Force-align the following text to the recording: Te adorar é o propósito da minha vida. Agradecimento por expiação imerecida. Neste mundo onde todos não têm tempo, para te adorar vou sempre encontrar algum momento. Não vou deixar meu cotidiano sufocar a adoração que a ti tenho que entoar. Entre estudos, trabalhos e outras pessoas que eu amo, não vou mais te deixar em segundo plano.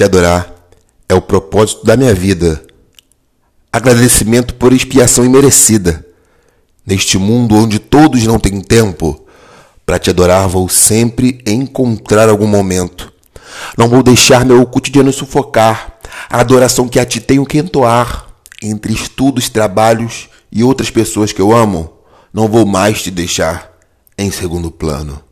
Te 0.00 0.04
adorar 0.04 0.50
é 1.06 1.14
o 1.14 1.20
propósito 1.20 1.84
da 1.84 1.94
minha 1.94 2.14
vida. 2.14 2.64
Agradecimento 3.70 4.54
por 4.54 4.72
expiação 4.72 5.26
imerecida. 5.26 6.02
Neste 6.86 7.18
mundo 7.18 7.54
onde 7.54 7.78
todos 7.78 8.24
não 8.24 8.38
têm 8.38 8.62
tempo, 8.62 9.26
para 9.84 9.98
te 9.98 10.08
adorar 10.08 10.48
vou 10.48 10.70
sempre 10.70 11.42
encontrar 11.46 12.30
algum 12.30 12.46
momento. 12.46 13.12
Não 13.76 13.90
vou 13.90 14.02
deixar 14.02 14.42
meu 14.42 14.64
cotidiano 14.64 15.12
sufocar 15.12 15.98
a 16.30 16.40
adoração 16.40 16.88
que 16.88 16.98
a 16.98 17.04
ti 17.04 17.20
tenho 17.20 17.44
que 17.44 17.58
entoar. 17.58 18.26
Entre 18.62 18.94
estudos, 18.94 19.50
trabalhos 19.50 20.30
e 20.50 20.64
outras 20.64 20.88
pessoas 20.88 21.30
que 21.30 21.42
eu 21.42 21.54
amo, 21.54 21.92
não 22.32 22.48
vou 22.48 22.64
mais 22.64 23.02
te 23.02 23.10
deixar 23.10 23.70
em 24.16 24.30
segundo 24.30 24.70
plano. 24.70 25.22